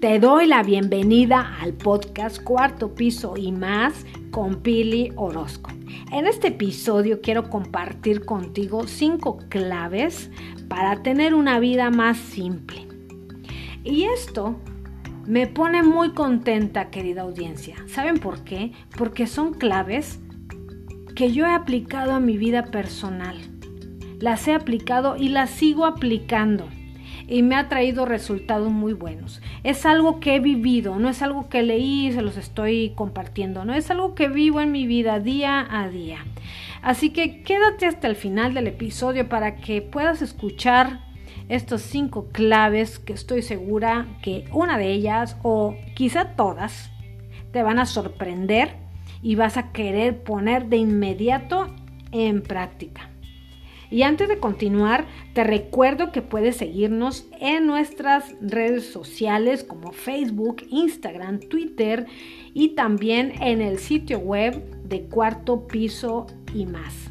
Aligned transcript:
Te 0.00 0.18
doy 0.18 0.46
la 0.46 0.62
bienvenida 0.62 1.58
al 1.60 1.74
podcast 1.74 2.42
Cuarto 2.42 2.94
Piso 2.94 3.36
y 3.36 3.52
más 3.52 4.06
con 4.30 4.62
Pili 4.62 5.12
Orozco. 5.14 5.72
En 6.10 6.26
este 6.26 6.48
episodio 6.48 7.20
quiero 7.20 7.50
compartir 7.50 8.24
contigo 8.24 8.86
cinco 8.86 9.36
claves 9.50 10.30
para 10.68 11.02
tener 11.02 11.34
una 11.34 11.60
vida 11.60 11.90
más 11.90 12.16
simple. 12.16 12.88
Y 13.84 14.04
esto 14.04 14.56
me 15.26 15.46
pone 15.46 15.82
muy 15.82 16.12
contenta, 16.14 16.88
querida 16.88 17.20
audiencia. 17.20 17.76
¿Saben 17.86 18.20
por 18.20 18.42
qué? 18.42 18.72
Porque 18.96 19.26
son 19.26 19.52
claves 19.52 20.18
que 21.14 21.30
yo 21.30 21.44
he 21.44 21.52
aplicado 21.52 22.12
a 22.12 22.20
mi 22.20 22.38
vida 22.38 22.64
personal. 22.64 23.36
Las 24.18 24.48
he 24.48 24.54
aplicado 24.54 25.16
y 25.18 25.28
las 25.28 25.50
sigo 25.50 25.84
aplicando 25.84 26.70
y 27.28 27.42
me 27.42 27.56
ha 27.56 27.68
traído 27.68 28.06
resultados 28.06 28.70
muy 28.70 28.92
buenos. 28.92 29.40
Es 29.64 29.86
algo 29.86 30.20
que 30.20 30.36
he 30.36 30.40
vivido, 30.40 30.98
no 30.98 31.08
es 31.08 31.22
algo 31.22 31.48
que 31.48 31.62
leí 31.62 32.08
y 32.08 32.12
se 32.12 32.22
los 32.22 32.36
estoy 32.36 32.92
compartiendo, 32.94 33.64
no 33.64 33.74
es 33.74 33.90
algo 33.90 34.14
que 34.14 34.28
vivo 34.28 34.60
en 34.60 34.72
mi 34.72 34.86
vida 34.86 35.20
día 35.20 35.66
a 35.70 35.88
día. 35.88 36.24
Así 36.82 37.10
que 37.10 37.42
quédate 37.42 37.86
hasta 37.86 38.06
el 38.06 38.16
final 38.16 38.54
del 38.54 38.66
episodio 38.66 39.28
para 39.28 39.56
que 39.56 39.82
puedas 39.82 40.22
escuchar 40.22 41.00
estos 41.48 41.82
cinco 41.82 42.28
claves 42.32 42.98
que 42.98 43.12
estoy 43.12 43.42
segura 43.42 44.06
que 44.22 44.44
una 44.52 44.78
de 44.78 44.92
ellas 44.92 45.36
o 45.42 45.76
quizá 45.94 46.36
todas 46.36 46.90
te 47.52 47.62
van 47.62 47.78
a 47.78 47.86
sorprender 47.86 48.76
y 49.22 49.34
vas 49.34 49.56
a 49.56 49.72
querer 49.72 50.22
poner 50.22 50.66
de 50.66 50.76
inmediato 50.76 51.74
en 52.12 52.42
práctica. 52.42 53.09
Y 53.90 54.02
antes 54.02 54.28
de 54.28 54.38
continuar, 54.38 55.06
te 55.34 55.42
recuerdo 55.42 56.12
que 56.12 56.22
puedes 56.22 56.56
seguirnos 56.56 57.26
en 57.40 57.66
nuestras 57.66 58.34
redes 58.40 58.86
sociales 58.86 59.64
como 59.64 59.90
Facebook, 59.92 60.62
Instagram, 60.70 61.40
Twitter 61.40 62.06
y 62.54 62.70
también 62.76 63.32
en 63.42 63.60
el 63.60 63.78
sitio 63.78 64.20
web 64.20 64.62
de 64.84 65.02
Cuarto 65.02 65.66
Piso 65.66 66.26
y 66.54 66.66
más. 66.66 67.10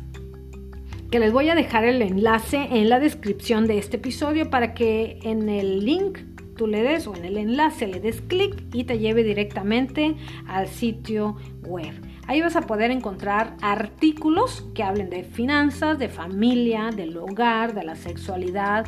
Que 1.11 1.19
les 1.19 1.33
voy 1.33 1.49
a 1.49 1.55
dejar 1.55 1.83
el 1.83 2.01
enlace 2.01 2.67
en 2.71 2.87
la 2.87 2.99
descripción 2.99 3.67
de 3.67 3.77
este 3.77 3.97
episodio 3.97 4.49
para 4.49 4.73
que 4.73 5.19
en 5.23 5.49
el 5.49 5.83
link 5.83 6.19
tú 6.55 6.67
le 6.67 6.83
des 6.83 7.07
o 7.07 7.15
en 7.15 7.25
el 7.25 7.37
enlace 7.37 7.87
le 7.87 7.99
des 7.99 8.21
clic 8.21 8.63
y 8.73 8.83
te 8.83 8.99
lleve 8.99 9.23
directamente 9.23 10.15
al 10.47 10.67
sitio 10.67 11.35
web. 11.63 11.93
Ahí 12.29 12.41
vas 12.41 12.55
a 12.55 12.61
poder 12.61 12.91
encontrar 12.91 13.55
artículos 13.59 14.63
que 14.75 14.83
hablen 14.83 15.09
de 15.09 15.23
finanzas, 15.23 15.97
de 15.97 16.09
familia, 16.09 16.91
del 16.95 17.17
hogar, 17.17 17.73
de 17.73 17.83
la 17.83 17.95
sexualidad. 17.95 18.85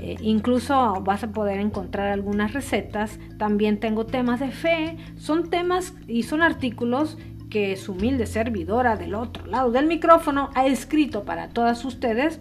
Eh, 0.00 0.16
incluso 0.20 1.00
vas 1.00 1.24
a 1.24 1.32
poder 1.32 1.60
encontrar 1.60 2.12
algunas 2.12 2.52
recetas. 2.52 3.18
También 3.38 3.80
tengo 3.80 4.04
temas 4.04 4.40
de 4.40 4.50
fe. 4.50 4.98
Son 5.16 5.48
temas 5.48 5.94
y 6.06 6.24
son 6.24 6.42
artículos 6.42 7.16
que 7.48 7.74
su 7.76 7.92
humilde 7.92 8.26
servidora 8.26 8.96
del 8.96 9.14
otro 9.14 9.46
lado 9.46 9.70
del 9.70 9.86
micrófono 9.86 10.50
ha 10.54 10.66
escrito 10.66 11.24
para 11.24 11.48
todas 11.48 11.86
ustedes, 11.86 12.38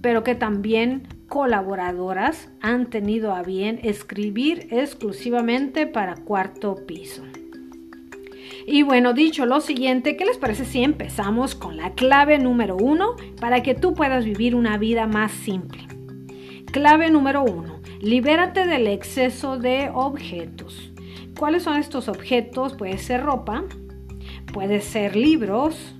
pero 0.00 0.22
que 0.22 0.36
también 0.36 1.08
colaboradoras 1.26 2.48
han 2.60 2.90
tenido 2.90 3.34
a 3.34 3.42
bien 3.42 3.80
escribir 3.82 4.68
exclusivamente 4.70 5.88
para 5.88 6.14
cuarto 6.14 6.86
piso. 6.86 7.24
Y 8.66 8.82
bueno, 8.82 9.12
dicho 9.12 9.44
lo 9.44 9.60
siguiente, 9.60 10.16
¿qué 10.16 10.24
les 10.24 10.38
parece 10.38 10.64
si 10.64 10.82
empezamos 10.82 11.54
con 11.54 11.76
la 11.76 11.92
clave 11.92 12.38
número 12.38 12.76
uno 12.76 13.16
para 13.38 13.62
que 13.62 13.74
tú 13.74 13.92
puedas 13.92 14.24
vivir 14.24 14.54
una 14.54 14.78
vida 14.78 15.06
más 15.06 15.32
simple? 15.32 15.86
Clave 16.72 17.10
número 17.10 17.44
uno, 17.44 17.80
libérate 18.00 18.66
del 18.66 18.86
exceso 18.86 19.58
de 19.58 19.90
objetos. 19.92 20.92
¿Cuáles 21.38 21.64
son 21.64 21.76
estos 21.76 22.08
objetos? 22.08 22.74
Puede 22.74 22.96
ser 22.98 23.22
ropa, 23.22 23.64
puede 24.52 24.80
ser 24.80 25.14
libros, 25.14 25.94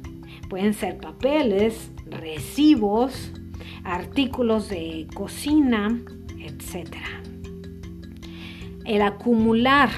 pueden 0.49 0.73
ser 0.73 0.99
papeles, 0.99 1.93
recibos, 2.07 3.33
artículos 3.85 4.71
de 4.71 5.07
cocina, 5.15 6.01
etc. 6.39 6.97
El 8.87 9.03
acumular 9.03 9.91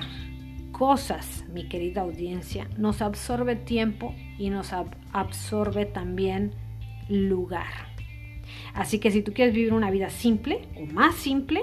cosas 0.73 1.46
mi 1.57 1.69
querida 1.69 2.03
audiencia, 2.03 2.69
nos 2.77 3.01
absorbe 3.01 3.57
tiempo 3.57 4.15
y 4.39 4.51
nos 4.51 4.75
absorbe 5.13 5.87
también 5.87 6.53
lugar. 7.09 7.95
Así 8.75 8.99
que 8.99 9.11
si 9.11 9.23
tú 9.23 9.33
quieres 9.33 9.55
vivir 9.55 9.73
una 9.73 9.91
vida 9.91 10.11
simple 10.11 10.69
o 10.77 10.85
más 10.85 11.15
simple, 11.15 11.63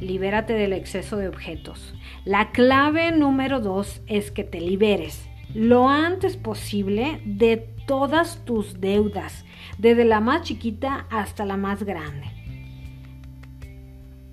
libérate 0.00 0.54
del 0.54 0.72
exceso 0.72 1.18
de 1.18 1.28
objetos. 1.28 1.94
La 2.24 2.52
clave 2.52 3.12
número 3.12 3.60
dos 3.60 4.00
es 4.06 4.30
que 4.30 4.44
te 4.44 4.62
liberes 4.62 5.28
lo 5.54 5.90
antes 5.90 6.38
posible 6.38 7.20
de 7.26 7.58
todas 7.86 8.44
tus 8.46 8.80
deudas, 8.80 9.44
desde 9.76 10.06
la 10.06 10.20
más 10.20 10.42
chiquita 10.42 11.06
hasta 11.10 11.44
la 11.44 11.58
más 11.58 11.82
grande 11.82 12.37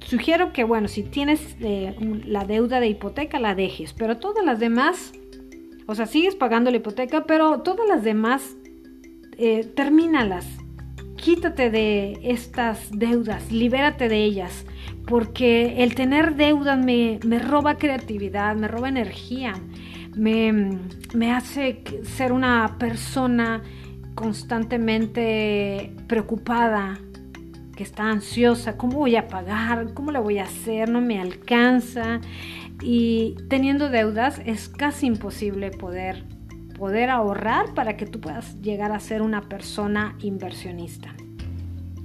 sugiero 0.05 0.53
que, 0.53 0.63
bueno, 0.63 0.87
si 0.87 1.03
tienes 1.03 1.55
eh, 1.59 1.95
la 2.25 2.45
deuda 2.45 2.79
de 2.79 2.87
hipoteca, 2.87 3.39
la 3.39 3.55
dejes, 3.55 3.93
pero 3.93 4.17
todas 4.17 4.45
las 4.45 4.59
demás, 4.59 5.11
o 5.87 5.95
sea, 5.95 6.05
sigues 6.05 6.35
pagando 6.35 6.71
la 6.71 6.77
hipoteca, 6.77 7.25
pero 7.25 7.61
todas 7.61 7.87
las 7.87 8.03
demás, 8.03 8.55
eh, 9.37 9.65
termínalas. 9.75 10.45
Quítate 11.17 11.71
de 11.71 12.19
estas 12.23 12.89
deudas, 12.91 13.51
libérate 13.51 14.07
de 14.09 14.23
ellas, 14.23 14.65
porque 15.07 15.83
el 15.83 15.95
tener 15.95 16.35
deudas 16.35 16.77
me, 16.77 17.19
me 17.25 17.39
roba 17.39 17.77
creatividad, 17.77 18.55
me 18.55 18.67
roba 18.67 18.89
energía, 18.89 19.53
me, 20.15 20.77
me 21.13 21.31
hace 21.31 21.83
ser 22.03 22.31
una 22.31 22.77
persona 22.77 23.63
constantemente 24.13 25.91
preocupada, 26.07 26.99
que 27.75 27.83
está 27.83 28.09
ansiosa, 28.09 28.77
¿cómo 28.77 28.99
voy 28.99 29.15
a 29.15 29.27
pagar? 29.27 29.93
¿Cómo 29.93 30.11
lo 30.11 30.23
voy 30.23 30.39
a 30.39 30.43
hacer? 30.43 30.89
No 30.89 31.01
me 31.01 31.19
alcanza. 31.19 32.21
Y 32.81 33.35
teniendo 33.49 33.89
deudas 33.89 34.41
es 34.45 34.69
casi 34.69 35.07
imposible 35.07 35.71
poder, 35.71 36.23
poder 36.77 37.09
ahorrar 37.09 37.73
para 37.73 37.97
que 37.97 38.05
tú 38.05 38.19
puedas 38.21 38.59
llegar 38.61 38.91
a 38.91 38.99
ser 38.99 39.21
una 39.21 39.41
persona 39.41 40.15
inversionista. 40.21 41.15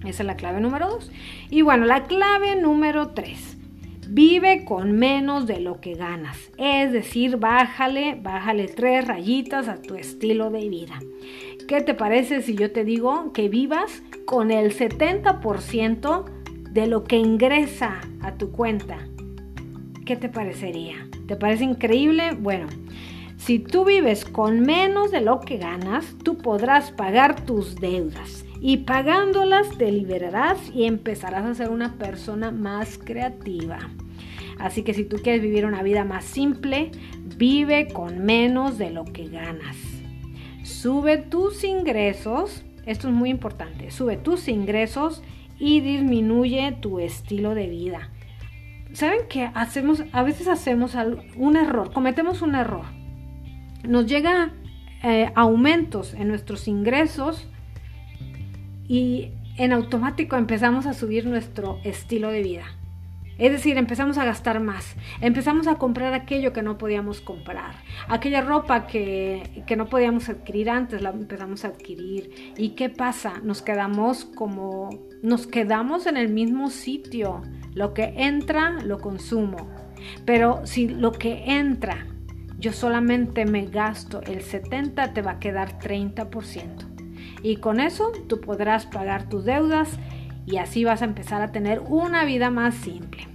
Esa 0.05 0.23
es 0.23 0.27
la 0.27 0.37
clave 0.37 0.61
número 0.61 0.89
dos. 0.89 1.11
Y 1.51 1.63
bueno, 1.63 1.85
la 1.85 2.05
clave 2.05 2.57
número 2.57 3.09
tres. 3.09 3.57
Vive 4.09 4.65
con 4.65 4.93
menos 4.93 5.47
de 5.47 5.61
lo 5.61 5.81
que 5.81 5.95
ganas. 5.95 6.37
Es 6.59 6.91
decir, 6.91 7.37
bájale, 7.37 8.19
bájale 8.21 8.67
tres 8.67 9.07
rayitas 9.07 9.69
a 9.69 9.81
tu 9.81 9.95
estilo 9.95 10.51
de 10.51 10.69
vida. 10.69 10.99
¿Qué 11.71 11.81
te 11.81 11.95
parece 11.95 12.43
si 12.43 12.57
yo 12.57 12.73
te 12.73 12.85
digo 12.85 13.33
que 13.33 13.49
vivas 13.49 14.03
con 14.25 14.51
el 14.51 14.77
70% 14.77 16.25
de 16.69 16.89
lo 16.89 17.05
que 17.05 17.17
ingresa 17.17 18.01
a 18.23 18.35
tu 18.35 18.51
cuenta? 18.51 18.99
¿Qué 20.05 20.17
te 20.17 20.29
parecería? 20.29 20.97
¿Te 21.29 21.37
parece 21.37 21.63
increíble? 21.63 22.33
Bueno, 22.33 22.67
si 23.37 23.61
tú 23.61 23.85
vives 23.85 24.25
con 24.25 24.63
menos 24.63 25.13
de 25.13 25.21
lo 25.21 25.39
que 25.39 25.59
ganas, 25.59 26.17
tú 26.25 26.39
podrás 26.39 26.91
pagar 26.91 27.47
tus 27.47 27.77
deudas 27.77 28.45
y 28.61 28.79
pagándolas 28.79 29.79
te 29.79 29.93
liberarás 29.93 30.59
y 30.75 30.87
empezarás 30.87 31.45
a 31.45 31.55
ser 31.55 31.71
una 31.71 31.99
persona 31.99 32.51
más 32.51 32.99
creativa. 32.99 33.79
Así 34.59 34.83
que 34.83 34.93
si 34.93 35.05
tú 35.05 35.19
quieres 35.23 35.41
vivir 35.41 35.65
una 35.67 35.85
vida 35.85 36.03
más 36.03 36.25
simple, 36.25 36.91
vive 37.37 37.87
con 37.93 38.25
menos 38.25 38.77
de 38.77 38.91
lo 38.91 39.05
que 39.05 39.29
ganas. 39.29 39.90
Sube 40.81 41.19
tus 41.19 41.63
ingresos, 41.63 42.65
esto 42.87 43.09
es 43.09 43.13
muy 43.13 43.29
importante, 43.29 43.91
sube 43.91 44.17
tus 44.17 44.49
ingresos 44.49 45.23
y 45.59 45.81
disminuye 45.81 46.73
tu 46.81 47.01
estilo 47.01 47.55
de 47.55 47.67
vida. 47.67 48.09
¿Saben 48.95 49.29
qué 49.29 49.51
hacemos? 49.53 50.03
A 50.13 50.23
veces 50.23 50.49
hacemos 50.49 50.97
un 51.37 51.57
error, 51.59 51.93
cometemos 51.93 52.41
un 52.41 52.55
error. 52.55 52.87
Nos 53.87 54.07
llega 54.07 54.55
eh, 55.03 55.31
aumentos 55.35 56.15
en 56.15 56.29
nuestros 56.29 56.67
ingresos 56.67 57.47
y 58.89 59.33
en 59.59 59.75
automático 59.75 60.39
empezamos 60.39 60.87
a 60.87 60.95
subir 60.95 61.27
nuestro 61.27 61.79
estilo 61.85 62.31
de 62.31 62.43
vida. 62.43 62.65
Es 63.41 63.53
decir, 63.53 63.79
empezamos 63.79 64.19
a 64.19 64.27
gastar 64.27 64.61
más, 64.61 64.97
empezamos 65.23 65.67
a 65.67 65.77
comprar 65.77 66.13
aquello 66.13 66.53
que 66.53 66.61
no 66.61 66.77
podíamos 66.77 67.23
comprar, 67.23 67.73
aquella 68.07 68.43
ropa 68.43 68.87
que, 68.87 69.65
no 69.79 69.89
podíamos 69.89 70.29
adquirir 70.29 70.69
antes, 70.69 71.01
la 71.01 71.09
empezamos 71.09 71.65
a 71.65 71.69
adquirir. 71.69 72.53
¿Y 72.59 72.71
qué 72.71 72.91
pasa? 72.91 73.41
Nos 73.43 73.63
quedamos 73.63 74.27
como, 74.27 74.91
nos 75.23 75.47
quedamos 75.47 76.07
en 76.07 76.19
el 76.19 76.29
mismo 76.29 76.69
sitio. 76.69 77.41
Lo 77.73 77.95
que 77.95 78.13
entra, 78.19 78.73
lo 78.85 78.99
consumo. 78.99 79.71
Pero 80.27 80.67
si 80.67 80.89
lo 80.89 81.13
que 81.13 81.45
entra, 81.47 82.07
yo 82.59 82.75
solamente 82.75 83.47
me 83.47 83.65
gasto 83.65 84.21
el 84.21 84.43
70, 84.43 85.15
te 85.15 85.23
va 85.23 85.33
a 85.33 85.39
quedar 85.39 85.79
30%. 85.79 86.91
Y 87.43 87.57
con 87.57 87.81
eso 87.81 88.13
tú 88.29 88.39
podrás 88.43 88.85
pagar 88.85 89.31
tus 89.31 89.47
deudas 89.47 89.99
y 90.45 90.59
así 90.59 90.85
vas 90.85 91.01
a 91.01 91.07
empezar 91.07 91.41
a 91.41 91.53
tener 91.53 91.81
una 91.81 92.27
vida 92.27 92.51
más 92.51 92.75
simple. 92.75 93.30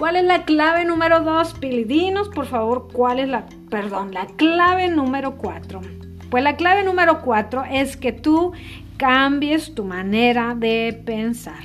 ¿Cuál 0.00 0.16
es 0.16 0.24
la 0.24 0.46
clave 0.46 0.86
número 0.86 1.20
dos? 1.20 1.52
Pilidinos, 1.52 2.30
por 2.30 2.46
favor, 2.46 2.88
¿cuál 2.90 3.18
es 3.18 3.28
la, 3.28 3.44
perdón, 3.68 4.14
la 4.14 4.24
clave 4.24 4.88
número 4.88 5.36
cuatro? 5.36 5.82
Pues 6.30 6.42
la 6.42 6.56
clave 6.56 6.84
número 6.84 7.20
cuatro 7.20 7.64
es 7.70 7.98
que 7.98 8.10
tú 8.10 8.52
cambies 8.96 9.74
tu 9.74 9.84
manera 9.84 10.54
de 10.54 10.98
pensar. 11.04 11.64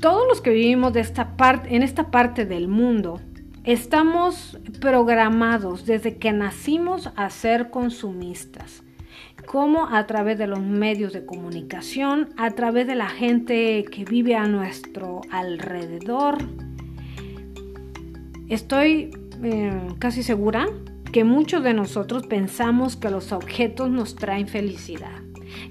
Todos 0.00 0.26
los 0.26 0.40
que 0.40 0.52
vivimos 0.52 0.94
de 0.94 1.00
esta 1.00 1.36
parte, 1.36 1.76
en 1.76 1.82
esta 1.82 2.10
parte 2.10 2.46
del 2.46 2.66
mundo, 2.66 3.20
estamos 3.64 4.58
programados 4.80 5.84
desde 5.84 6.16
que 6.16 6.32
nacimos 6.32 7.10
a 7.14 7.28
ser 7.28 7.68
consumistas 7.68 8.82
como 9.44 9.86
a 9.86 10.06
través 10.06 10.38
de 10.38 10.46
los 10.46 10.60
medios 10.60 11.12
de 11.12 11.26
comunicación, 11.26 12.30
a 12.36 12.52
través 12.52 12.86
de 12.86 12.94
la 12.94 13.08
gente 13.08 13.84
que 13.90 14.04
vive 14.04 14.36
a 14.36 14.46
nuestro 14.46 15.22
alrededor. 15.30 16.38
Estoy 18.50 19.10
eh, 19.42 19.72
casi 19.98 20.22
segura 20.22 20.68
que 21.12 21.24
muchos 21.24 21.62
de 21.62 21.72
nosotros 21.72 22.26
pensamos 22.26 22.96
que 22.96 23.08
los 23.10 23.32
objetos 23.32 23.90
nos 23.90 24.16
traen 24.16 24.48
felicidad 24.48 25.22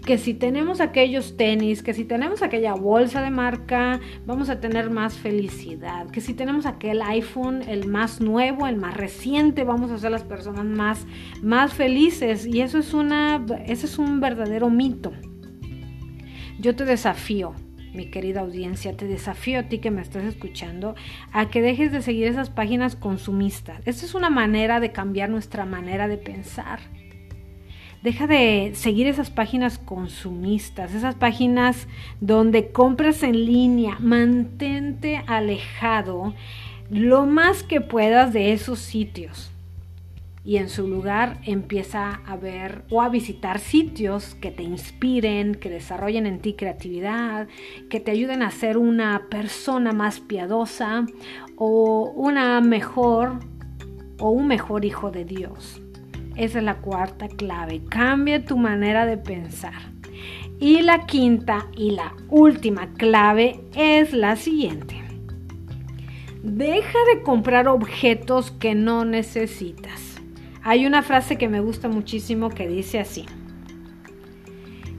que 0.06 0.18
si 0.18 0.34
tenemos 0.34 0.82
aquellos 0.82 1.38
tenis, 1.38 1.82
que 1.84 1.94
si 1.94 2.06
tenemos 2.06 2.42
aquella 2.42 2.74
bolsa 2.74 3.22
de 3.22 3.30
marca, 3.30 4.00
vamos 4.26 4.50
a 4.50 4.60
tener 4.60 4.90
más 4.90 5.18
felicidad, 5.18 6.10
que 6.10 6.22
si 6.22 6.34
tenemos 6.34 6.66
aquel 6.66 7.02
iPhone, 7.02 7.62
el 7.68 7.88
más 7.88 8.22
nuevo, 8.22 8.68
el 8.68 8.78
más 8.78 8.96
reciente, 8.96 9.64
vamos 9.64 9.92
a 9.92 9.98
ser 9.98 10.12
las 10.12 10.24
personas 10.24 10.66
más, 10.66 11.06
más 11.42 11.74
felices. 11.74 12.46
Y 12.46 12.62
eso 12.62 12.78
es, 12.78 12.94
una, 12.94 13.46
eso 13.66 13.86
es 13.86 13.98
un 13.98 14.20
verdadero 14.20 14.70
mito. 14.70 15.12
Yo 16.60 16.76
te 16.76 16.86
desafío 16.86 17.54
mi 17.94 18.06
querida 18.06 18.42
audiencia, 18.42 18.96
te 18.96 19.08
desafío 19.08 19.60
a 19.60 19.64
ti 19.64 19.80
que 19.80 19.92
me 19.92 20.02
estás 20.02 20.24
escuchando 20.24 20.96
a 21.32 21.50
que 21.50 21.62
dejes 21.62 21.92
de 21.92 22.02
seguir 22.02 22.28
esas 22.28 22.50
páginas 22.50 22.96
consumistas. 22.96 23.82
Esta 23.86 24.06
es 24.06 24.14
una 24.14 24.30
manera 24.30 24.80
de 24.80 24.92
cambiar 24.92 25.30
nuestra 25.30 25.66
manera 25.66 26.08
de 26.08 26.18
pensar. 26.18 26.80
Deja 28.02 28.28
de 28.28 28.72
seguir 28.76 29.08
esas 29.08 29.30
páginas 29.30 29.78
consumistas, 29.78 30.94
esas 30.94 31.16
páginas 31.16 31.88
donde 32.22 32.72
compras 32.72 33.24
en 33.24 33.46
línea. 33.46 33.98
Mantente 34.00 35.22
alejado 35.28 36.34
lo 36.90 37.26
más 37.26 37.62
que 37.64 37.82
puedas 37.82 38.32
de 38.32 38.54
esos 38.54 38.80
sitios. 38.80 39.52
Y 40.44 40.58
en 40.58 40.70
su 40.70 40.88
lugar 40.88 41.38
empieza 41.44 42.22
a 42.26 42.38
ver 42.38 42.84
o 42.90 43.02
a 43.02 43.10
visitar 43.10 43.60
sitios 43.60 44.36
que 44.36 44.52
te 44.52 44.64
inspiren, 44.64 45.56
que 45.56 45.70
desarrollen 45.70 46.26
en 46.26 46.40
ti 46.40 46.54
creatividad, 46.54 47.48
que 47.90 48.00
te 48.00 48.12
ayuden 48.12 48.42
a 48.42 48.52
ser 48.52 48.78
una 48.78 49.28
persona 49.30 49.92
más 49.92 50.20
piadosa 50.20 51.06
o 51.56 52.12
una 52.16 52.62
mejor 52.62 53.40
o 54.20 54.30
un 54.30 54.48
mejor 54.48 54.86
hijo 54.86 55.12
de 55.12 55.26
Dios. 55.26 55.82
Esa 56.36 56.60
es 56.60 56.64
la 56.64 56.78
cuarta 56.78 57.28
clave. 57.28 57.82
Cambia 57.90 58.46
tu 58.46 58.58
manera 58.58 59.06
de 59.06 59.18
pensar. 59.18 59.92
Y 60.60 60.82
la 60.82 61.06
quinta 61.06 61.68
y 61.76 61.92
la 61.92 62.14
última 62.30 62.94
clave 62.94 63.60
es 63.76 64.14
la 64.14 64.36
siguiente. 64.36 65.02
Deja 66.44 66.98
de 67.14 67.22
comprar 67.24 67.68
objetos 67.68 68.52
que 68.52 68.76
no 68.76 69.04
necesitas. 69.04 70.09
Hay 70.64 70.86
una 70.86 71.04
frase 71.04 71.38
que 71.38 71.50
me 71.50 71.62
gusta 71.62 71.88
muchísimo 71.88 72.50
que 72.50 72.68
dice 72.68 73.00
así. 73.00 73.26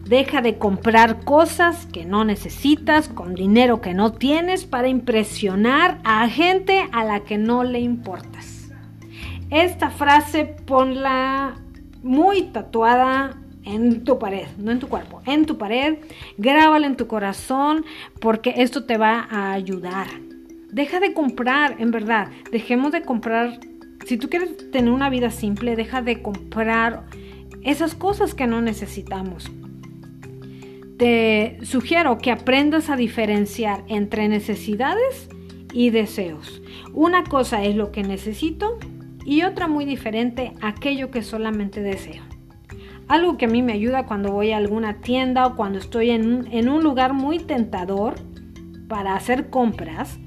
Deja 0.05 0.43
de 0.43 0.59
comprar 0.59 1.25
cosas 1.25 1.87
que 1.87 2.05
no 2.05 2.25
necesitas 2.25 3.09
con 3.09 3.35
dinero 3.35 3.81
que 3.81 3.95
no 3.95 4.13
tienes 4.13 4.65
para 4.65 4.89
impresionar 4.89 6.01
a 6.03 6.29
gente 6.29 6.89
a 6.91 7.05
la 7.05 7.21
que 7.21 7.39
no 7.39 7.63
le 7.63 7.79
importas. 7.81 8.71
Esta 9.51 9.91
frase 9.91 10.45
ponla 10.67 11.55
muy 12.03 12.43
tatuada 12.43 13.37
en 13.65 14.05
tu 14.05 14.19
pared, 14.19 14.47
no 14.59 14.71
en 14.73 14.79
tu 14.79 14.89
cuerpo, 14.89 15.23
en 15.27 15.47
tu 15.47 15.59
pared, 15.59 15.99
grábala 16.39 16.87
en 16.87 16.97
tu 16.97 17.07
corazón 17.07 17.85
porque 18.21 18.55
esto 18.57 18.85
te 18.85 18.97
va 18.97 19.29
a 19.31 19.53
ayudar. 19.53 20.07
Deja 20.73 21.01
de 21.01 21.13
comprar, 21.13 21.77
en 21.79 21.91
verdad, 21.91 22.29
dejemos 22.53 22.93
de 22.93 23.03
comprar, 23.03 23.59
si 24.07 24.17
tú 24.17 24.29
quieres 24.29 24.71
tener 24.71 24.91
una 24.93 25.11
vida 25.11 25.31
simple, 25.31 25.77
deja 25.77 26.03
de 26.03 26.23
comprar 26.23 27.05
esas 27.63 27.95
cosas 27.95 28.35
que 28.35 28.47
no 28.47 28.61
necesitamos. 28.61 29.51
Te 30.99 31.59
sugiero 31.63 32.19
que 32.19 32.31
aprendas 32.31 32.91
a 32.91 32.97
diferenciar 32.97 33.85
entre 33.89 34.29
necesidades 34.29 35.29
y 35.73 35.91
deseos. 35.91 36.63
Una 36.93 37.25
cosa 37.25 37.65
es 37.65 37.77
lo 37.77 37.93
que 37.93 38.03
necesito 38.03 38.79
y 39.25 39.43
otra 39.43 39.69
muy 39.69 39.85
diferente, 39.85 40.53
aquello 40.61 41.11
que 41.11 41.23
solamente 41.23 41.81
deseo. 41.81 42.23
Algo 43.09 43.37
que 43.37 43.47
a 43.47 43.49
mí 43.49 43.63
me 43.63 43.73
ayuda 43.73 44.07
cuando 44.07 44.31
voy 44.33 44.53
a 44.53 44.57
alguna 44.57 45.01
tienda 45.01 45.47
o 45.47 45.57
cuando 45.57 45.79
estoy 45.79 46.11
en, 46.11 46.69
un 46.69 46.83
lugar 46.83 47.13
muy 47.13 47.39
tentador 47.39 48.15
para 48.89 49.15
hacer 49.15 49.51
compras, 49.51 50.19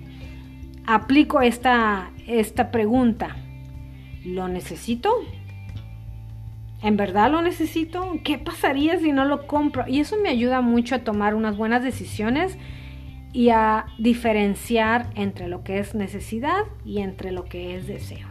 aplico 0.85 1.41
esta, 1.41 2.11
esta 2.27 2.71
pregunta. 2.71 3.42
¿Lo 4.25 4.47
necesito? 4.47 5.13
¿En 6.81 6.97
verdad 6.97 7.31
lo 7.31 7.41
necesito? 7.41 8.19
¿Qué 8.23 8.37
pasaría 8.37 8.99
si 8.99 9.11
no 9.11 9.25
lo 9.25 9.47
compro? 9.47 9.85
Y 9.87 9.99
eso 9.99 10.17
me 10.21 10.29
ayuda 10.29 10.61
mucho 10.61 10.95
a 10.95 10.99
tomar 10.99 11.33
unas 11.33 11.55
buenas 11.55 11.83
decisiones 11.83 12.57
y 13.31 13.49
a 13.49 13.85
diferenciar 13.97 15.09
entre 15.15 15.47
lo 15.47 15.63
que 15.63 15.79
es 15.79 15.95
necesidad 15.95 16.63
y 16.85 16.99
entre 16.99 17.31
lo 17.31 17.45
que 17.45 17.75
es 17.75 17.87
deseo. 17.87 18.27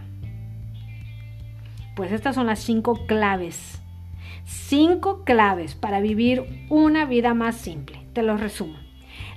Pues 1.97 2.13
estas 2.13 2.35
son 2.35 2.47
las 2.47 2.61
cinco 2.61 3.07
claves. 3.07 3.81
Cinco 4.45 5.25
claves 5.25 5.75
para 5.75 6.01
vivir 6.01 6.67
una 6.69 7.05
vida 7.05 7.35
más 7.35 7.57
simple. 7.57 8.01
Te 8.13 8.23
lo 8.23 8.37
resumo. 8.37 8.79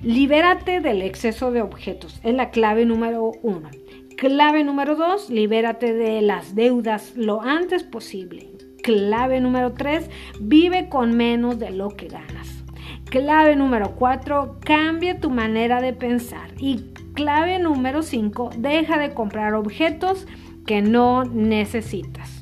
Libérate 0.01 0.81
del 0.81 1.01
exceso 1.01 1.51
de 1.51 1.61
objetos. 1.61 2.19
Es 2.23 2.33
la 2.33 2.49
clave 2.49 2.85
número 2.85 3.31
uno. 3.41 3.69
Clave 4.17 4.63
número 4.63 4.95
dos, 4.95 5.29
libérate 5.29 5.93
de 5.93 6.21
las 6.21 6.55
deudas 6.55 7.17
lo 7.17 7.41
antes 7.41 7.83
posible. 7.83 8.49
Clave 8.81 9.41
número 9.41 9.73
tres, 9.73 10.09
vive 10.39 10.87
con 10.87 11.17
menos 11.17 11.59
de 11.59 11.71
lo 11.71 11.89
que 11.89 12.07
ganas. 12.07 12.63
Clave 13.09 13.57
número 13.57 13.95
cuatro, 13.95 14.57
cambia 14.61 15.19
tu 15.19 15.29
manera 15.29 15.81
de 15.81 15.91
pensar. 15.91 16.49
Y 16.59 16.93
clave 17.13 17.59
número 17.59 18.03
cinco, 18.03 18.51
deja 18.57 18.97
de 18.97 19.13
comprar 19.13 19.53
objetos 19.53 20.27
que 20.65 20.81
no 20.81 21.25
necesitas. 21.25 22.41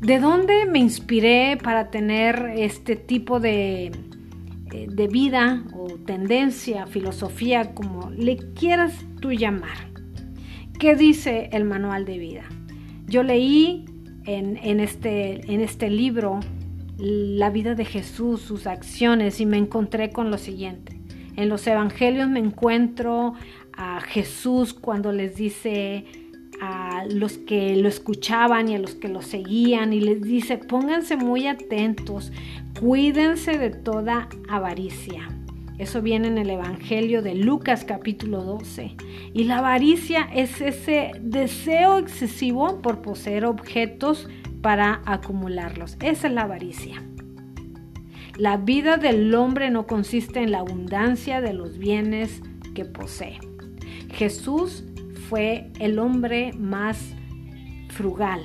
¿De 0.00 0.18
dónde 0.18 0.66
me 0.66 0.80
inspiré 0.80 1.56
para 1.62 1.90
tener 1.90 2.52
este 2.56 2.94
tipo 2.94 3.40
de, 3.40 3.86
eh, 4.72 4.86
de 4.86 5.08
vida 5.08 5.64
o 5.74 5.86
tendencia, 6.04 6.86
filosofía, 6.86 7.74
como 7.74 8.10
le 8.10 8.36
quieras 8.52 8.92
tú 9.22 9.32
llamar? 9.32 9.89
¿Qué 10.80 10.96
dice 10.96 11.50
el 11.52 11.64
manual 11.64 12.06
de 12.06 12.16
vida? 12.16 12.44
Yo 13.06 13.22
leí 13.22 13.84
en, 14.24 14.80
este, 14.80 15.52
en 15.52 15.60
este 15.60 15.90
libro 15.90 16.40
la 16.96 17.50
vida 17.50 17.74
de 17.74 17.84
Jesús, 17.84 18.40
sus 18.40 18.66
acciones, 18.66 19.42
y 19.42 19.46
me 19.46 19.58
encontré 19.58 20.10
con 20.10 20.30
lo 20.30 20.38
siguiente. 20.38 20.98
En 21.36 21.50
los 21.50 21.66
evangelios 21.66 22.30
me 22.30 22.38
encuentro 22.38 23.34
a 23.74 24.00
Jesús 24.00 24.72
cuando 24.72 25.12
les 25.12 25.36
dice, 25.36 26.06
a 26.62 27.04
los 27.10 27.36
que 27.36 27.76
lo 27.76 27.86
escuchaban 27.86 28.70
y 28.70 28.74
a 28.74 28.78
los 28.78 28.94
que 28.94 29.08
lo 29.08 29.20
seguían 29.20 29.92
y 29.92 30.00
les 30.00 30.22
dice, 30.22 30.56
pónganse 30.56 31.18
muy 31.18 31.46
atentos, 31.46 32.32
cuídense 32.80 33.58
de 33.58 33.68
toda 33.68 34.30
avaricia. 34.48 35.28
Eso 35.80 36.02
viene 36.02 36.28
en 36.28 36.36
el 36.36 36.50
Evangelio 36.50 37.22
de 37.22 37.34
Lucas 37.34 37.86
capítulo 37.86 38.44
12. 38.44 38.96
Y 39.32 39.44
la 39.44 39.60
avaricia 39.60 40.28
es 40.30 40.60
ese 40.60 41.12
deseo 41.22 41.96
excesivo 41.96 42.82
por 42.82 43.00
poseer 43.00 43.46
objetos 43.46 44.28
para 44.60 45.00
acumularlos. 45.06 45.96
Esa 46.02 46.26
es 46.26 46.34
la 46.34 46.42
avaricia. 46.42 47.02
La 48.36 48.58
vida 48.58 48.98
del 48.98 49.34
hombre 49.34 49.70
no 49.70 49.86
consiste 49.86 50.40
en 50.40 50.50
la 50.50 50.58
abundancia 50.58 51.40
de 51.40 51.54
los 51.54 51.78
bienes 51.78 52.42
que 52.74 52.84
posee. 52.84 53.38
Jesús 54.12 54.84
fue 55.30 55.70
el 55.78 55.98
hombre 55.98 56.52
más 56.58 57.14
frugal 57.88 58.42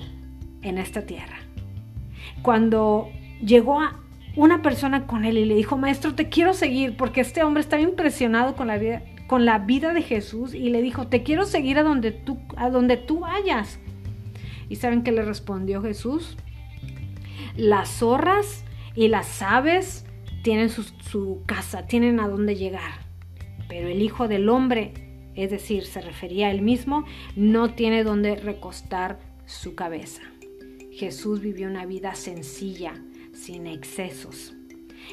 en 0.61 0.77
esta 0.77 1.05
tierra. 1.05 1.39
Cuando 2.41 3.09
llegó 3.43 3.81
a 3.81 4.04
una 4.35 4.61
persona 4.61 5.07
con 5.07 5.25
él 5.25 5.37
y 5.37 5.45
le 5.45 5.55
dijo, 5.55 5.77
maestro, 5.77 6.15
te 6.15 6.29
quiero 6.29 6.53
seguir, 6.53 6.97
porque 6.97 7.21
este 7.21 7.43
hombre 7.43 7.61
estaba 7.61 7.81
impresionado 7.81 8.55
con 8.55 8.67
la 8.67 8.77
vida, 8.77 9.03
con 9.27 9.45
la 9.45 9.59
vida 9.59 9.93
de 9.93 10.01
Jesús 10.01 10.53
y 10.53 10.69
le 10.69 10.81
dijo, 10.81 11.07
te 11.07 11.23
quiero 11.23 11.45
seguir 11.45 11.79
a 11.79 11.83
donde 11.83 12.11
tú, 12.11 12.37
a 12.57 12.69
donde 12.69 12.97
tú 12.97 13.21
vayas. 13.21 13.79
¿Y 14.69 14.75
saben 14.75 15.03
qué 15.03 15.11
le 15.11 15.21
respondió 15.21 15.81
Jesús? 15.81 16.37
Las 17.55 17.89
zorras 17.89 18.63
y 18.95 19.07
las 19.07 19.41
aves 19.41 20.05
tienen 20.43 20.69
su, 20.69 20.83
su 20.83 21.41
casa, 21.45 21.85
tienen 21.85 22.19
a 22.19 22.27
dónde 22.27 22.55
llegar, 22.55 23.05
pero 23.67 23.87
el 23.87 24.01
Hijo 24.01 24.27
del 24.27 24.49
Hombre 24.49 25.05
es 25.35 25.51
decir, 25.51 25.85
se 25.85 26.01
refería 26.01 26.47
a 26.47 26.51
él 26.51 26.61
mismo, 26.61 27.05
no 27.35 27.73
tiene 27.73 28.03
donde 28.03 28.35
recostar 28.35 29.19
su 29.45 29.75
cabeza. 29.75 30.21
Jesús 30.91 31.41
vivió 31.41 31.67
una 31.67 31.85
vida 31.85 32.15
sencilla, 32.15 32.93
sin 33.35 33.67
excesos. 33.67 34.55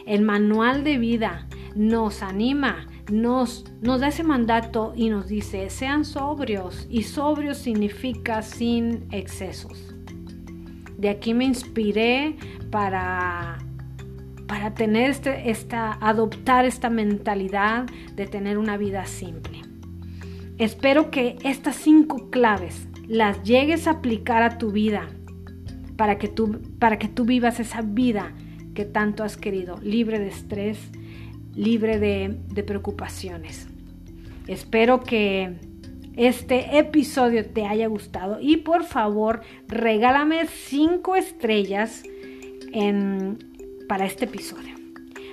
El 0.07 0.23
manual 0.23 0.85
de 0.85 0.97
vida 0.97 1.47
nos 1.75 2.23
anima, 2.23 2.87
nos, 3.11 3.65
nos 3.81 4.01
da 4.01 4.09
ese 4.09 4.25
mandato 4.25 4.93
y 4.97 5.11
nos 5.11 5.29
dice, 5.29 5.69
sean 5.71 6.05
sobrios. 6.05 6.87
Y 6.91 7.03
sobrios 7.03 7.59
significa 7.59 8.43
sin 8.43 9.07
excesos. 9.11 9.95
De 10.97 11.11
aquí 11.11 11.35
me 11.35 11.45
inspiré 11.45 12.37
para, 12.71 13.59
para 14.47 14.73
tener 14.75 15.11
este, 15.11 15.51
esta, 15.51 15.99
adoptar 16.01 16.65
esta 16.65 16.91
mentalidad 16.91 17.87
de 18.15 18.27
tener 18.27 18.57
una 18.57 18.77
vida 18.77 19.05
simple. 19.05 19.63
Espero 20.59 21.11
que 21.11 21.39
estas 21.45 21.77
cinco 21.77 22.31
claves 22.31 22.87
las 23.09 23.43
llegues 23.43 23.87
a 23.87 23.93
aplicar 23.93 24.43
a 24.43 24.59
tu 24.59 24.71
vida 24.71 25.09
para 26.03 26.19
que 26.19 26.27
tú, 26.27 26.61
para 26.81 26.99
que 26.99 27.07
tú 27.07 27.25
vivas 27.25 27.61
esa 27.61 27.81
vida 27.81 28.33
que 28.75 28.85
tanto 28.85 29.23
has 29.23 29.37
querido, 29.37 29.79
libre 29.85 30.19
de 30.19 30.27
estrés, 30.27 30.77
libre 31.55 32.01
de, 32.01 32.63
preocupaciones. 32.65 33.69
Espero 34.49 35.05
que 35.05 35.61
este 36.17 36.77
episodio 36.77 37.47
te 37.47 37.67
haya 37.67 37.87
gustado 37.87 38.41
y 38.41 38.57
por 38.57 38.83
favor 38.83 39.43
regálame 39.69 40.49
cinco 40.49 41.15
estrellas 41.15 42.03
en, 42.73 43.39
para 43.87 44.05
este 44.05 44.25
episodio. 44.25 44.75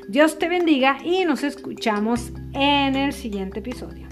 Dios 0.08 0.38
te 0.38 0.50
bendiga 0.50 1.00
y 1.04 1.26
nos 1.26 1.44
escuchamos 1.44 2.32
en 2.54 2.96
el 2.96 3.14
siguiente 3.14 3.58
episodio. 3.58 4.09